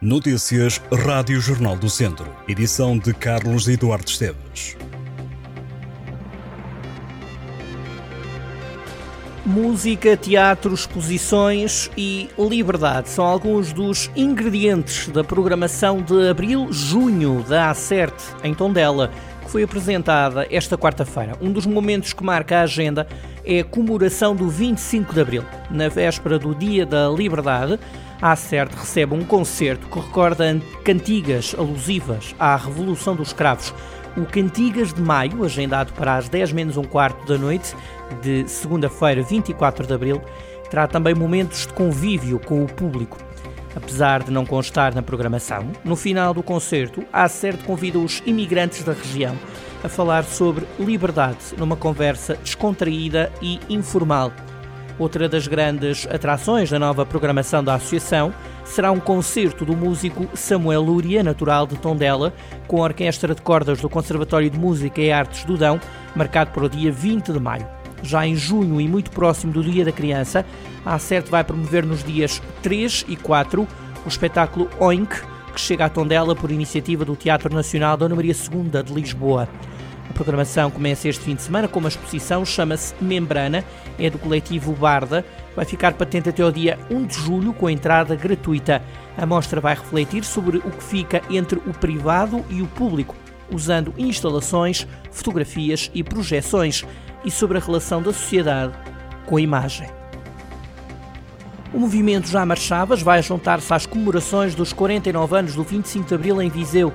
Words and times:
Notícias 0.00 0.80
Rádio 0.92 1.40
Jornal 1.40 1.74
do 1.74 1.90
Centro. 1.90 2.32
Edição 2.46 2.96
de 2.96 3.12
Carlos 3.12 3.66
Eduardo 3.66 4.08
Esteves. 4.08 4.76
Música, 9.44 10.16
teatro, 10.16 10.72
exposições 10.72 11.90
e 11.96 12.30
liberdade 12.38 13.08
são 13.08 13.24
alguns 13.24 13.72
dos 13.72 14.08
ingredientes 14.14 15.08
da 15.08 15.24
programação 15.24 16.00
de 16.00 16.28
abril-junho 16.28 17.42
da 17.42 17.68
Acerte 17.68 18.22
em 18.44 18.54
Tondela, 18.54 19.10
que 19.44 19.50
foi 19.50 19.64
apresentada 19.64 20.46
esta 20.48 20.78
quarta-feira. 20.78 21.36
Um 21.40 21.50
dos 21.50 21.66
momentos 21.66 22.12
que 22.12 22.22
marca 22.22 22.58
a 22.58 22.62
agenda 22.62 23.04
é 23.44 23.60
a 23.60 23.64
comemoração 23.64 24.36
do 24.36 24.48
25 24.48 25.12
de 25.12 25.20
abril. 25.20 25.44
Na 25.68 25.88
véspera 25.88 26.38
do 26.38 26.54
Dia 26.54 26.86
da 26.86 27.08
Liberdade, 27.08 27.80
a 28.20 28.32
Acerte 28.32 28.76
recebe 28.76 29.14
um 29.14 29.24
concerto 29.24 29.86
que 29.88 29.98
recorda 29.98 30.60
cantigas 30.84 31.54
alusivas 31.56 32.34
à 32.38 32.56
Revolução 32.56 33.14
dos 33.14 33.28
Escravos. 33.28 33.72
O 34.16 34.26
Cantigas 34.26 34.92
de 34.92 35.00
Maio, 35.00 35.44
agendado 35.44 35.92
para 35.92 36.16
as 36.16 36.28
10 36.28 36.52
menos 36.52 36.76
um 36.76 36.82
quarto 36.82 37.26
da 37.26 37.38
noite, 37.38 37.74
de 38.20 38.48
segunda-feira, 38.48 39.22
24 39.22 39.86
de 39.86 39.94
abril, 39.94 40.20
terá 40.68 40.88
também 40.88 41.14
momentos 41.14 41.66
de 41.66 41.72
convívio 41.72 42.40
com 42.40 42.64
o 42.64 42.66
público. 42.66 43.16
Apesar 43.76 44.24
de 44.24 44.32
não 44.32 44.44
constar 44.44 44.92
na 44.94 45.02
programação, 45.02 45.70
no 45.84 45.94
final 45.94 46.34
do 46.34 46.42
concerto, 46.42 47.04
a 47.12 47.24
Acerte 47.24 47.62
convida 47.62 47.98
os 47.98 48.20
imigrantes 48.26 48.82
da 48.82 48.92
região 48.92 49.36
a 49.84 49.88
falar 49.88 50.24
sobre 50.24 50.66
liberdade 50.80 51.54
numa 51.56 51.76
conversa 51.76 52.34
descontraída 52.42 53.30
e 53.40 53.60
informal. 53.68 54.32
Outra 54.98 55.28
das 55.28 55.46
grandes 55.46 56.08
atrações 56.10 56.70
da 56.70 56.78
nova 56.78 57.06
programação 57.06 57.62
da 57.62 57.74
Associação 57.74 58.34
será 58.64 58.90
um 58.90 58.98
concerto 58.98 59.64
do 59.64 59.76
músico 59.76 60.28
Samuel 60.34 60.82
Lúria, 60.82 61.22
natural 61.22 61.68
de 61.68 61.76
Tondela, 61.76 62.34
com 62.66 62.78
a 62.78 62.86
Orquestra 62.86 63.32
de 63.32 63.40
Cordas 63.40 63.80
do 63.80 63.88
Conservatório 63.88 64.50
de 64.50 64.58
Música 64.58 65.00
e 65.00 65.12
Artes 65.12 65.44
do 65.44 65.56
Dão, 65.56 65.80
marcado 66.16 66.50
para 66.50 66.64
o 66.64 66.68
dia 66.68 66.90
20 66.90 67.32
de 67.32 67.38
maio. 67.38 67.66
Já 68.02 68.26
em 68.26 68.34
junho 68.34 68.80
e 68.80 68.88
muito 68.88 69.10
próximo 69.12 69.52
do 69.52 69.62
Dia 69.62 69.84
da 69.84 69.92
Criança, 69.92 70.44
a 70.84 70.94
Acerte 70.94 71.30
vai 71.30 71.44
promover 71.44 71.86
nos 71.86 72.02
dias 72.02 72.42
3 72.62 73.04
e 73.08 73.16
4 73.16 73.66
o 74.04 74.08
espetáculo 74.08 74.68
Oink, 74.80 75.14
que 75.52 75.60
chega 75.60 75.84
à 75.84 75.88
Tondela 75.88 76.34
por 76.34 76.50
iniciativa 76.50 77.04
do 77.04 77.14
Teatro 77.14 77.54
Nacional 77.54 77.96
Dona 77.96 78.16
Maria 78.16 78.34
II 78.34 78.82
de 78.82 78.92
Lisboa. 78.92 79.48
A 80.08 80.12
programação 80.12 80.70
começa 80.70 81.08
este 81.08 81.24
fim 81.24 81.34
de 81.34 81.42
semana 81.42 81.68
com 81.68 81.78
uma 81.78 81.88
exposição, 81.88 82.44
chama-se 82.44 82.94
Membrana, 83.00 83.64
é 83.98 84.08
do 84.08 84.18
coletivo 84.18 84.72
Barda, 84.72 85.24
vai 85.54 85.64
ficar 85.64 85.94
patente 85.94 86.28
até 86.28 86.42
ao 86.42 86.50
dia 86.50 86.78
1 86.90 87.06
de 87.06 87.14
julho 87.14 87.52
com 87.52 87.68
entrada 87.68 88.16
gratuita. 88.16 88.82
A 89.16 89.26
mostra 89.26 89.60
vai 89.60 89.74
refletir 89.74 90.24
sobre 90.24 90.58
o 90.58 90.70
que 90.70 90.82
fica 90.82 91.22
entre 91.30 91.58
o 91.58 91.74
privado 91.74 92.44
e 92.48 92.62
o 92.62 92.66
público, 92.66 93.14
usando 93.50 93.94
instalações, 93.98 94.86
fotografias 95.10 95.90
e 95.94 96.02
projeções, 96.02 96.84
e 97.24 97.30
sobre 97.30 97.58
a 97.58 97.60
relação 97.60 98.00
da 98.00 98.12
sociedade 98.12 98.72
com 99.26 99.36
a 99.36 99.40
imagem. 99.40 99.88
O 101.72 101.78
movimento 101.78 102.28
Já 102.28 102.46
Marchavas 102.46 103.02
vai 103.02 103.22
juntar-se 103.22 103.72
às 103.74 103.84
comemorações 103.84 104.54
dos 104.54 104.72
49 104.72 105.36
anos 105.36 105.54
do 105.54 105.62
25 105.62 106.06
de 106.06 106.14
Abril 106.14 106.40
em 106.40 106.48
Viseu. 106.48 106.92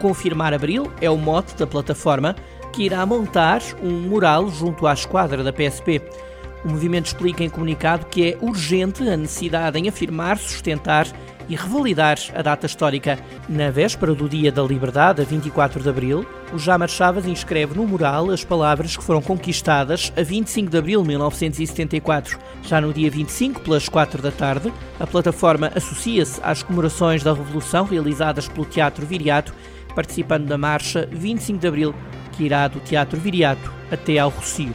Confirmar 0.00 0.52
Abril 0.52 0.90
é 1.00 1.08
o 1.08 1.16
mote 1.16 1.54
da 1.56 1.66
plataforma 1.66 2.34
que 2.76 2.82
irá 2.82 3.06
montar 3.06 3.62
um 3.82 3.90
mural 3.90 4.50
junto 4.50 4.86
à 4.86 4.92
esquadra 4.92 5.42
da 5.42 5.50
PSP. 5.50 6.02
O 6.62 6.68
movimento 6.68 7.06
explica 7.06 7.42
em 7.42 7.48
comunicado 7.48 8.04
que 8.04 8.32
é 8.32 8.38
urgente 8.38 9.02
a 9.08 9.16
necessidade 9.16 9.78
em 9.78 9.88
afirmar, 9.88 10.36
sustentar 10.36 11.06
e 11.48 11.56
revalidar 11.56 12.18
a 12.34 12.42
data 12.42 12.66
histórica. 12.66 13.18
Na 13.48 13.70
véspera 13.70 14.14
do 14.14 14.28
Dia 14.28 14.52
da 14.52 14.62
Liberdade, 14.62 15.22
a 15.22 15.24
24 15.24 15.82
de 15.82 15.88
abril, 15.88 16.26
o 16.52 16.58
Jamar 16.58 16.90
Chaves 16.90 17.24
inscreve 17.24 17.74
no 17.74 17.86
mural 17.86 18.30
as 18.30 18.44
palavras 18.44 18.94
que 18.94 19.02
foram 19.02 19.22
conquistadas 19.22 20.12
a 20.14 20.22
25 20.22 20.70
de 20.70 20.76
abril 20.76 21.00
de 21.00 21.08
1974. 21.08 22.38
Já 22.62 22.78
no 22.78 22.92
dia 22.92 23.10
25, 23.10 23.62
pelas 23.62 23.88
4 23.88 24.20
da 24.20 24.30
tarde, 24.30 24.70
a 25.00 25.06
plataforma 25.06 25.72
associa-se 25.74 26.38
às 26.42 26.62
comemorações 26.62 27.22
da 27.22 27.32
Revolução 27.32 27.86
realizadas 27.86 28.46
pelo 28.48 28.66
Teatro 28.66 29.06
Viriato, 29.06 29.54
participando 29.94 30.44
da 30.44 30.58
marcha 30.58 31.08
25 31.10 31.58
de 31.58 31.68
abril 31.68 31.94
que 32.36 32.44
irá 32.44 32.68
do 32.68 32.80
Teatro 32.80 33.18
Viriato 33.18 33.72
até 33.90 34.18
ao 34.18 34.30
Rocio. 34.30 34.74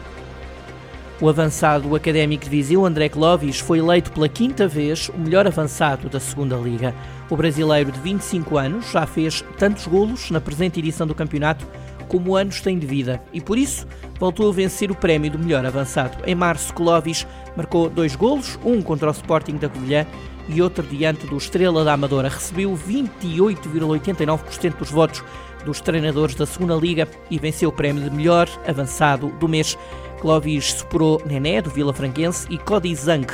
O 1.22 1.30
avançado 1.30 1.96
académico 1.96 2.46
de 2.46 2.50
Viseu, 2.50 2.84
André 2.84 3.08
Clovis, 3.08 3.60
foi 3.60 3.78
eleito 3.78 4.12
pela 4.12 4.28
quinta 4.28 4.68
vez 4.68 5.08
o 5.10 5.20
melhor 5.20 5.46
avançado 5.46 6.10
da 6.10 6.20
segunda 6.20 6.56
Liga. 6.56 6.96
O 7.30 7.38
brasileiro 7.38 7.92
de 7.92 8.00
25 8.00 8.58
anos 8.58 8.92
já 8.92 9.06
fez 9.06 9.46
tantos 9.56 9.86
golos 9.86 10.32
na 10.32 10.42
presente 10.42 10.80
edição 10.80 11.06
do 11.06 11.14
campeonato 11.14 11.68
como 12.08 12.36
anos 12.36 12.60
tem 12.60 12.80
de 12.80 12.88
vida 12.88 13.22
e, 13.32 13.40
por 13.40 13.58
isso, 13.58 13.88
voltou 14.20 14.50
a 14.50 14.54
vencer 14.54 14.90
o 14.90 14.96
prémio 14.96 15.30
do 15.30 15.38
melhor 15.38 15.64
avançado. 15.64 16.18
Em 16.26 16.34
março, 16.34 16.74
Clovis 16.74 17.28
marcou 17.56 17.88
dois 17.88 18.16
golos, 18.16 18.60
um 18.66 18.82
contra 18.82 19.08
o 19.08 19.12
Sporting 19.12 19.58
da 19.58 19.70
Covilhã 19.70 20.08
e 20.50 20.60
outro 20.62 20.86
diante 20.86 21.26
do 21.28 21.38
Estrela 21.38 21.86
da 21.86 21.94
Amadora. 21.94 22.30
Recebeu 22.30 22.74
28,89% 22.74 24.76
dos 24.76 24.90
votos 24.90 25.24
dos 25.66 25.82
treinadores 25.82 26.36
da 26.36 26.46
segunda 26.46 26.76
Liga 26.76 27.08
e 27.30 27.38
venceu 27.38 27.70
o 27.70 27.74
prémio 27.74 28.04
de 28.04 28.16
melhor 28.16 28.48
avançado 28.68 29.28
do 29.40 29.48
mês. 29.48 29.78
Clovis 30.20 30.74
superou 30.74 31.22
Nené, 31.26 31.62
do 31.62 31.70
Vila 31.70 31.94
Franquense, 31.94 32.48
e 32.50 32.58
Cody 32.58 32.94
Zank, 32.96 33.34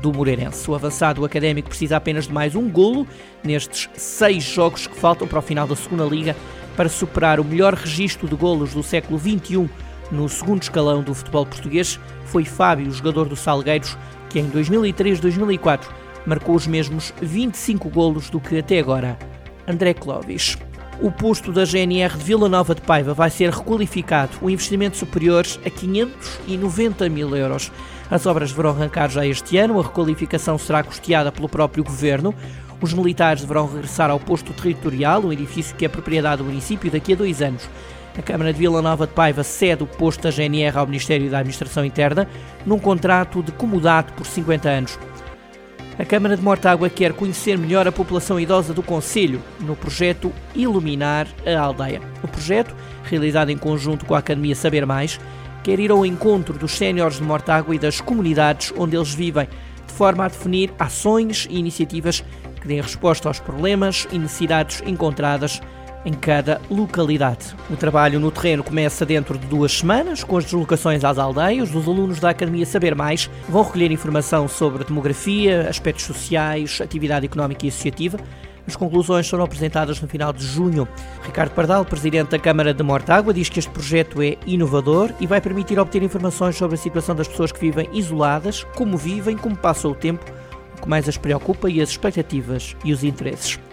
do 0.00 0.12
Moreirense. 0.12 0.70
O 0.70 0.74
avançado 0.74 1.24
académico 1.24 1.68
precisa 1.68 1.96
apenas 1.96 2.26
de 2.26 2.32
mais 2.32 2.54
um 2.54 2.68
golo 2.68 3.06
nestes 3.42 3.88
seis 3.94 4.42
jogos 4.42 4.86
que 4.86 4.96
faltam 4.96 5.26
para 5.26 5.38
o 5.38 5.42
final 5.42 5.66
da 5.66 5.76
segunda 5.76 6.04
Liga 6.04 6.36
para 6.76 6.88
superar 6.88 7.40
o 7.40 7.44
melhor 7.44 7.74
registro 7.74 8.28
de 8.28 8.36
golos 8.36 8.74
do 8.74 8.82
século 8.82 9.18
XXI 9.18 9.68
no 10.10 10.28
segundo 10.28 10.62
escalão 10.62 11.02
do 11.02 11.14
futebol 11.14 11.46
português. 11.46 11.98
Foi 12.26 12.44
Fábio, 12.44 12.90
jogador 12.90 13.28
do 13.28 13.36
Salgueiros, 13.36 13.96
que 14.28 14.38
em 14.38 14.50
2003-2004 14.50 15.86
marcou 16.26 16.54
os 16.54 16.66
mesmos 16.66 17.14
25 17.22 17.88
golos 17.88 18.28
do 18.28 18.40
que 18.40 18.58
até 18.58 18.78
agora 18.78 19.18
André 19.66 19.94
Clovis. 19.94 20.58
O 21.00 21.10
posto 21.10 21.52
da 21.52 21.66
GNR 21.66 22.16
de 22.16 22.24
Vila 22.24 22.48
Nova 22.48 22.74
de 22.74 22.80
Paiva 22.80 23.12
vai 23.12 23.28
ser 23.28 23.50
requalificado, 23.50 24.32
um 24.40 24.48
investimento 24.48 24.96
superior 24.96 25.44
a 25.64 25.68
590 25.68 27.08
mil 27.10 27.36
euros. 27.36 27.70
As 28.10 28.24
obras 28.24 28.50
deverão 28.50 28.70
arrancar 28.70 29.10
já 29.10 29.26
este 29.26 29.58
ano, 29.58 29.78
a 29.78 29.82
requalificação 29.82 30.56
será 30.56 30.82
custeada 30.82 31.30
pelo 31.30 31.50
próprio 31.50 31.84
governo. 31.84 32.34
Os 32.80 32.94
militares 32.94 33.42
deverão 33.42 33.66
regressar 33.66 34.10
ao 34.10 34.18
posto 34.18 34.54
territorial, 34.54 35.22
um 35.22 35.32
edifício 35.32 35.76
que 35.76 35.84
é 35.84 35.88
propriedade 35.88 36.38
do 36.38 36.48
município, 36.48 36.90
daqui 36.90 37.12
a 37.12 37.16
dois 37.16 37.42
anos. 37.42 37.68
A 38.16 38.22
Câmara 38.22 38.50
de 38.50 38.58
Vila 38.58 38.80
Nova 38.80 39.06
de 39.06 39.12
Paiva 39.12 39.44
cede 39.44 39.82
o 39.82 39.86
posto 39.86 40.22
da 40.22 40.30
GNR 40.30 40.78
ao 40.78 40.86
Ministério 40.86 41.30
da 41.30 41.40
Administração 41.40 41.84
Interna 41.84 42.26
num 42.64 42.78
contrato 42.78 43.42
de 43.42 43.52
comodato 43.52 44.14
por 44.14 44.24
50 44.24 44.66
anos. 44.66 44.98
A 45.98 46.04
Câmara 46.04 46.36
de 46.36 46.42
Mortágua 46.42 46.90
quer 46.90 47.14
conhecer 47.14 47.56
melhor 47.56 47.88
a 47.88 47.92
população 47.92 48.38
idosa 48.38 48.74
do 48.74 48.82
Conselho 48.82 49.42
no 49.60 49.74
projeto 49.74 50.30
Iluminar 50.54 51.26
a 51.46 51.58
Aldeia. 51.58 52.02
O 52.22 52.28
projeto, 52.28 52.76
realizado 53.02 53.48
em 53.48 53.56
conjunto 53.56 54.04
com 54.04 54.14
a 54.14 54.18
Academia 54.18 54.54
Saber 54.54 54.84
Mais, 54.84 55.18
quer 55.64 55.80
ir 55.80 55.90
ao 55.90 56.04
encontro 56.04 56.58
dos 56.58 56.72
séniores 56.72 57.16
de 57.16 57.22
Mortágua 57.22 57.74
e 57.74 57.78
das 57.78 57.98
comunidades 57.98 58.74
onde 58.76 58.94
eles 58.94 59.14
vivem, 59.14 59.48
de 59.86 59.92
forma 59.94 60.26
a 60.26 60.28
definir 60.28 60.70
ações 60.78 61.46
e 61.48 61.58
iniciativas 61.58 62.22
que 62.60 62.68
deem 62.68 62.82
resposta 62.82 63.28
aos 63.28 63.40
problemas 63.40 64.06
e 64.12 64.18
necessidades 64.18 64.82
encontradas 64.84 65.62
em 66.06 66.12
cada 66.12 66.60
localidade. 66.70 67.54
O 67.68 67.76
trabalho 67.76 68.20
no 68.20 68.30
terreno 68.30 68.62
começa 68.62 69.04
dentro 69.04 69.36
de 69.36 69.46
duas 69.46 69.72
semanas, 69.72 70.22
com 70.22 70.38
as 70.38 70.44
deslocações 70.44 71.04
às 71.04 71.18
aldeias. 71.18 71.74
Os 71.74 71.86
alunos 71.86 72.20
da 72.20 72.30
Academia 72.30 72.64
Saber 72.64 72.94
Mais 72.94 73.28
vão 73.48 73.64
recolher 73.64 73.90
informação 73.90 74.46
sobre 74.46 74.84
demografia, 74.84 75.68
aspectos 75.68 76.04
sociais, 76.04 76.80
atividade 76.80 77.26
económica 77.26 77.66
e 77.66 77.68
associativa. 77.68 78.18
As 78.66 78.74
conclusões 78.74 79.28
foram 79.28 79.44
apresentadas 79.44 80.00
no 80.00 80.08
final 80.08 80.32
de 80.32 80.44
junho. 80.44 80.88
Ricardo 81.22 81.50
Pardal, 81.52 81.84
presidente 81.84 82.30
da 82.30 82.38
Câmara 82.38 82.72
de 82.72 82.82
Mortágua, 82.82 83.34
diz 83.34 83.48
que 83.48 83.58
este 83.58 83.70
projeto 83.70 84.22
é 84.22 84.36
inovador 84.46 85.12
e 85.20 85.26
vai 85.26 85.40
permitir 85.40 85.78
obter 85.78 86.02
informações 86.02 86.56
sobre 86.56 86.76
a 86.76 86.78
situação 86.78 87.14
das 87.14 87.28
pessoas 87.28 87.52
que 87.52 87.60
vivem 87.60 87.88
isoladas, 87.92 88.64
como 88.74 88.96
vivem, 88.96 89.36
como 89.36 89.56
passam 89.56 89.90
o 89.90 89.94
tempo, 89.94 90.24
o 90.76 90.82
que 90.82 90.88
mais 90.88 91.08
as 91.08 91.16
preocupa 91.16 91.70
e 91.70 91.80
as 91.80 91.90
expectativas 91.90 92.76
e 92.84 92.92
os 92.92 93.04
interesses. 93.04 93.65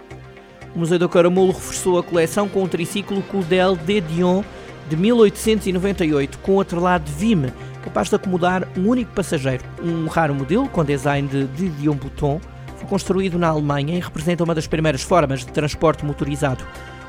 O 0.74 0.80
Museu 0.80 0.98
do 0.98 1.08
Caramulo 1.08 1.52
reforçou 1.52 1.98
a 1.98 2.02
coleção 2.02 2.48
com 2.48 2.64
um 2.64 2.68
triciclo 2.68 3.22
Coudel 3.22 3.76
de 3.76 4.00
Dion 4.00 4.42
de 4.88 4.96
1898, 4.96 6.38
com 6.38 6.60
atrelado 6.60 7.10
Vime, 7.12 7.52
capaz 7.82 8.08
de 8.08 8.16
acomodar 8.16 8.66
um 8.76 8.88
único 8.88 9.12
passageiro. 9.12 9.62
Um 9.80 10.06
raro 10.08 10.34
modelo 10.34 10.68
com 10.68 10.84
design 10.84 11.28
de 11.28 11.46
Didion 11.46 11.94
Bouton 11.94 12.40
foi 12.76 12.88
construído 12.88 13.38
na 13.38 13.48
Alemanha 13.48 13.96
e 13.96 14.00
representa 14.00 14.42
uma 14.42 14.54
das 14.54 14.66
primeiras 14.66 15.02
formas 15.02 15.40
de 15.40 15.52
transporte 15.52 16.04
motorizado. 16.04 16.64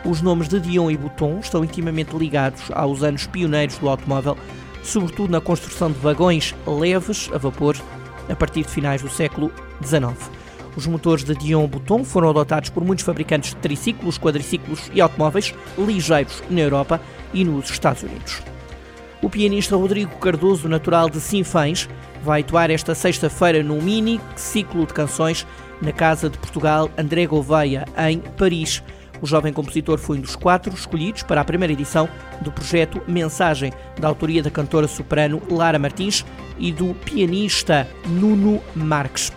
Os 0.06 0.22
nomes 0.22 0.48
de 0.48 0.60
Dion 0.60 0.92
e 0.92 0.98
Bouton 0.98 1.40
estão 1.40 1.64
intimamente 1.64 2.16
ligados 2.16 2.62
aos 2.72 3.02
anos 3.02 3.26
pioneiros 3.26 3.80
do 3.80 3.90
automóvel, 3.90 4.38
sobretudo 4.84 5.32
na 5.32 5.42
construção 5.42 5.92
de 5.92 5.98
vagões 5.98 6.54
leves 6.68 7.32
a 7.34 7.40
vapor 7.40 7.76
a 8.30 8.36
partir 8.36 8.62
de 8.62 8.70
finais 8.70 9.02
do 9.02 9.10
século 9.10 9.52
XIX. 9.84 10.35
Os 10.76 10.86
motores 10.88 11.24
da 11.24 11.34
Dion 11.34 11.68
Bouton 11.68 12.04
foram 12.04 12.30
adotados 12.30 12.70
por 12.70 12.84
muitos 12.84 13.06
fabricantes 13.06 13.52
de 13.52 13.58
triciclos, 13.58 14.18
quadriciclos 14.18 14.92
e 14.94 15.00
automóveis 15.00 15.54
ligeiros 15.78 16.44
na 16.50 16.62
Europa 16.62 17.00
e 17.34 17.46
nos 17.46 17.70
Estados 17.70 18.04
Unidos. 18.04 18.42
O 19.22 19.30
pianista 19.30 19.76
Rodrigo 19.76 20.18
Cardoso, 20.18 20.68
natural 20.68 21.10
de 21.10 21.20
Sinfãs, 21.20 21.88
vai 22.24 22.42
atuar 22.42 22.70
esta 22.70 22.94
sexta-feira 22.94 23.64
num 23.64 23.82
mini 23.82 24.20
ciclo 24.36 24.86
de 24.86 24.94
canções 24.94 25.48
na 25.82 25.92
Casa 25.92 26.30
de 26.30 26.38
Portugal 26.38 26.90
André 26.98 27.26
Gouveia, 27.26 27.86
em 28.10 28.20
Paris. 28.20 28.84
O 29.22 29.26
jovem 29.26 29.54
compositor 29.54 29.98
foi 29.98 30.18
um 30.18 30.22
dos 30.22 30.36
quatro 30.36 30.74
escolhidos 30.74 31.24
para 31.24 31.42
a 31.42 31.46
primeira 31.46 31.74
edição 31.74 32.10
do 32.42 32.52
projeto 32.52 33.02
Mensagem, 33.08 33.72
da 33.98 34.10
autoria 34.10 34.44
da 34.44 34.52
cantora 34.52 34.88
soprano 34.88 35.42
Lara 35.50 35.80
Martins 35.80 36.26
e 36.60 36.72
do 36.72 36.94
pianista 36.94 37.88
Nuno 38.06 38.62
Marques. 38.76 39.32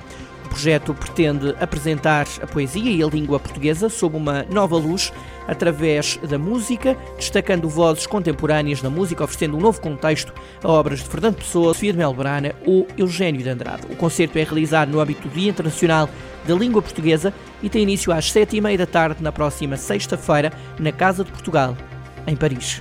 O 0.48 0.56
projeto 0.58 0.94
pretende 0.94 1.54
apresentar 1.60 2.26
a 2.40 2.46
poesia 2.46 2.90
e 2.90 3.02
a 3.02 3.06
língua 3.06 3.38
portuguesa 3.38 3.90
sob 3.90 4.16
uma 4.16 4.44
nova 4.50 4.78
luz 4.78 5.12
através 5.46 6.16
da 6.26 6.38
música, 6.38 6.96
destacando 7.16 7.68
vozes 7.68 8.06
contemporâneas 8.06 8.80
na 8.80 8.88
música, 8.88 9.22
oferecendo 9.22 9.58
um 9.58 9.60
novo 9.60 9.78
contexto 9.78 10.32
a 10.64 10.68
obras 10.68 11.00
de 11.00 11.04
Fernando 11.04 11.36
Pessoa, 11.36 11.74
Sofia 11.74 11.92
de 11.92 11.98
Melbrana 11.98 12.54
ou 12.64 12.88
Eugênio 12.96 13.42
de 13.42 13.48
Andrade. 13.50 13.82
O 13.90 13.96
concerto 13.96 14.38
é 14.38 14.42
realizado 14.42 14.90
no 14.90 15.00
âmbito 15.00 15.28
do 15.28 15.34
Dia 15.34 15.50
Internacional 15.50 16.08
da 16.46 16.54
Língua 16.54 16.80
Portuguesa 16.80 17.32
e 17.62 17.68
tem 17.68 17.82
início 17.82 18.10
às 18.10 18.32
sete 18.32 18.56
e 18.56 18.60
meia 18.60 18.78
da 18.78 18.86
tarde 18.86 19.22
na 19.22 19.30
próxima 19.30 19.76
sexta-feira 19.76 20.50
na 20.78 20.90
Casa 20.90 21.24
de 21.24 21.30
Portugal, 21.30 21.76
em 22.26 22.34
Paris. 22.34 22.80